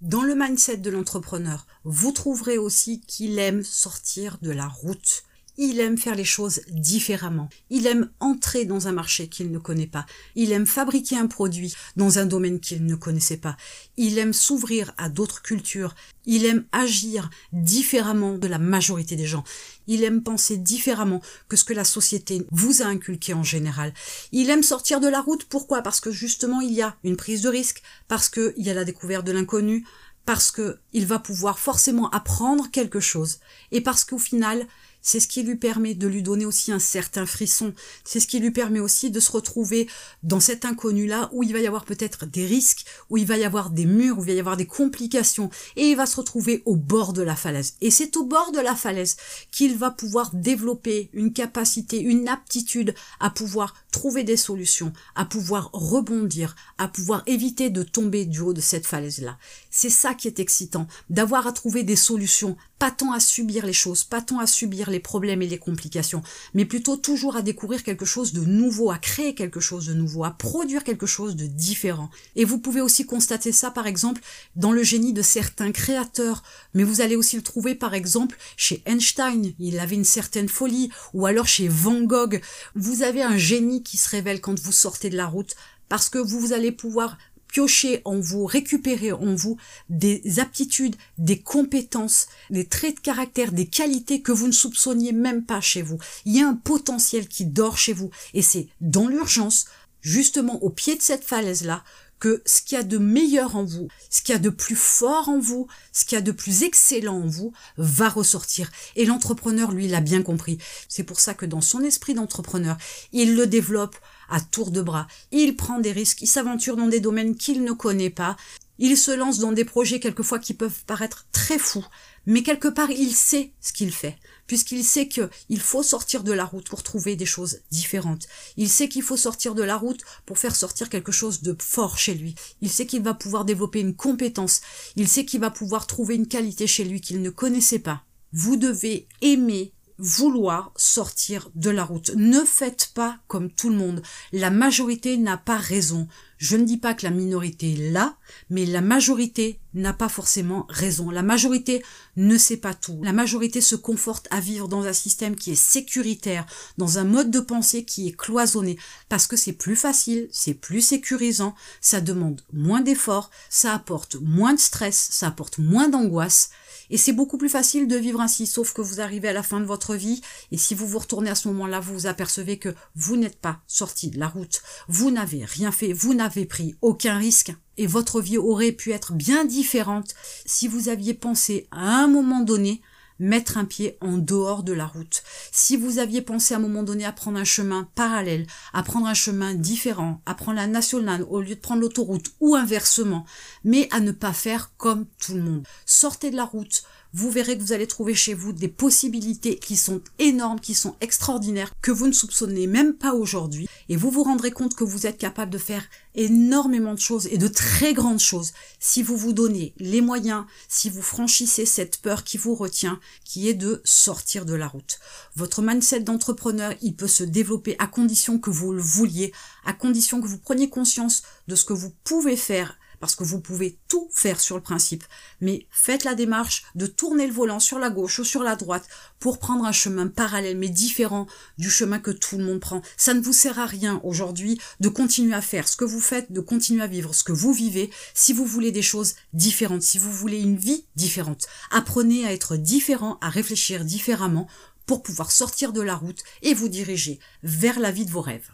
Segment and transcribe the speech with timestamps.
[0.00, 5.24] Dans le mindset de l'entrepreneur, vous trouverez aussi qu'il aime sortir de la route.
[5.60, 7.48] Il aime faire les choses différemment.
[7.68, 10.06] Il aime entrer dans un marché qu'il ne connaît pas.
[10.36, 13.56] Il aime fabriquer un produit dans un domaine qu'il ne connaissait pas.
[13.96, 15.96] Il aime s'ouvrir à d'autres cultures.
[16.26, 19.42] Il aime agir différemment de la majorité des gens.
[19.88, 23.92] Il aime penser différemment que ce que la société vous a inculqué en général.
[24.30, 25.44] Il aime sortir de la route.
[25.44, 25.82] Pourquoi?
[25.82, 28.84] Parce que justement il y a une prise de risque, parce qu'il y a la
[28.84, 29.84] découverte de l'inconnu,
[30.24, 33.38] parce qu'il va pouvoir forcément apprendre quelque chose,
[33.72, 34.66] et parce qu'au final,
[35.08, 37.72] c'est ce qui lui permet de lui donner aussi un certain frisson.
[38.04, 39.88] C'est ce qui lui permet aussi de se retrouver
[40.22, 43.44] dans cet inconnu-là où il va y avoir peut-être des risques, où il va y
[43.44, 46.62] avoir des murs, où il va y avoir des complications, et il va se retrouver
[46.66, 47.76] au bord de la falaise.
[47.80, 49.16] Et c'est au bord de la falaise
[49.50, 55.70] qu'il va pouvoir développer une capacité, une aptitude à pouvoir trouver des solutions, à pouvoir
[55.72, 59.38] rebondir, à pouvoir éviter de tomber du haut de cette falaise-là.
[59.70, 63.72] C'est ça qui est excitant, d'avoir à trouver des solutions, pas tant à subir les
[63.72, 66.22] choses, pas tant à subir les problèmes et les complications,
[66.54, 70.24] mais plutôt toujours à découvrir quelque chose de nouveau, à créer quelque chose de nouveau,
[70.24, 72.10] à produire quelque chose de différent.
[72.36, 74.22] Et vous pouvez aussi constater ça, par exemple,
[74.56, 76.42] dans le génie de certains créateurs,
[76.74, 80.90] mais vous allez aussi le trouver, par exemple, chez Einstein, il avait une certaine folie,
[81.14, 82.40] ou alors chez Van Gogh.
[82.74, 85.54] Vous avez un génie qui se révèle quand vous sortez de la route,
[85.88, 87.16] parce que vous allez pouvoir
[87.48, 89.56] piocher en vous, récupérer en vous
[89.88, 95.44] des aptitudes, des compétences, des traits de caractère, des qualités que vous ne soupçonniez même
[95.44, 95.98] pas chez vous.
[96.24, 99.66] Il y a un potentiel qui dort chez vous et c'est dans l'urgence,
[100.00, 101.82] justement au pied de cette falaise-là,
[102.18, 104.76] que ce qu'il y a de meilleur en vous, ce qu'il y a de plus
[104.76, 108.70] fort en vous, ce qu'il y a de plus excellent en vous, va ressortir.
[108.96, 110.58] Et l'entrepreneur, lui, l'a bien compris.
[110.88, 112.76] C'est pour ça que dans son esprit d'entrepreneur,
[113.12, 113.96] il le développe
[114.28, 115.06] à tour de bras.
[115.30, 118.36] Il prend des risques, il s'aventure dans des domaines qu'il ne connaît pas,
[118.78, 121.84] il se lance dans des projets quelquefois qui peuvent paraître très fous,
[122.26, 124.16] mais quelque part il sait ce qu'il fait,
[124.48, 128.26] puisqu'il sait qu'il faut sortir de la route pour trouver des choses différentes.
[128.56, 131.98] Il sait qu'il faut sortir de la route pour faire sortir quelque chose de fort
[131.98, 132.34] chez lui.
[132.60, 134.62] Il sait qu'il va pouvoir développer une compétence.
[134.96, 138.02] Il sait qu'il va pouvoir trouver une qualité chez lui qu'il ne connaissait pas.
[138.32, 142.12] Vous devez aimer vouloir sortir de la route.
[142.16, 144.02] Ne faites pas comme tout le monde.
[144.32, 146.08] La majorité n'a pas raison.
[146.38, 148.16] Je ne dis pas que la minorité l'a,
[148.48, 151.10] mais la majorité n'a pas forcément raison.
[151.10, 151.82] La majorité
[152.16, 153.00] ne sait pas tout.
[153.02, 156.46] La majorité se conforte à vivre dans un système qui est sécuritaire,
[156.78, 158.78] dans un mode de pensée qui est cloisonné,
[159.08, 164.54] parce que c'est plus facile, c'est plus sécurisant, ça demande moins d'efforts, ça apporte moins
[164.54, 166.50] de stress, ça apporte moins d'angoisse,
[166.90, 169.60] et c'est beaucoup plus facile de vivre ainsi, sauf que vous arrivez à la fin
[169.60, 172.74] de votre vie, et si vous vous retournez à ce moment-là, vous vous apercevez que
[172.94, 177.52] vous n'êtes pas sorti de la route, vous n'avez rien fait, vous pris aucun risque,
[177.76, 180.14] et votre vie aurait pu être bien différente
[180.46, 182.82] si vous aviez pensé à un moment donné
[183.18, 185.22] mettre un pied en dehors de la route.
[185.52, 189.06] Si vous aviez pensé à un moment donné à prendre un chemin parallèle, à prendre
[189.06, 193.24] un chemin différent, à prendre la nationale au lieu de prendre l'autoroute ou inversement,
[193.64, 195.66] mais à ne pas faire comme tout le monde.
[195.84, 199.76] Sortez de la route, vous verrez que vous allez trouver chez vous des possibilités qui
[199.76, 204.22] sont énormes, qui sont extraordinaires, que vous ne soupçonnez même pas aujourd'hui, et vous vous
[204.22, 208.20] rendrez compte que vous êtes capable de faire énormément de choses et de très grandes
[208.20, 213.00] choses si vous vous donnez les moyens, si vous franchissez cette peur qui vous retient,
[213.24, 214.98] qui est de sortir de la route.
[215.36, 219.32] Votre mindset d'entrepreneur, il peut se développer à condition que vous le vouliez,
[219.64, 223.40] à condition que vous preniez conscience de ce que vous pouvez faire parce que vous
[223.40, 225.04] pouvez tout faire sur le principe,
[225.40, 228.88] mais faites la démarche de tourner le volant sur la gauche ou sur la droite
[229.18, 231.26] pour prendre un chemin parallèle mais différent
[231.58, 232.82] du chemin que tout le monde prend.
[232.96, 236.32] Ça ne vous sert à rien aujourd'hui de continuer à faire ce que vous faites,
[236.32, 239.98] de continuer à vivre ce que vous vivez si vous voulez des choses différentes, si
[239.98, 241.46] vous voulez une vie différente.
[241.70, 244.48] Apprenez à être différent, à réfléchir différemment
[244.86, 248.50] pour pouvoir sortir de la route et vous diriger vers la vie de vos rêves.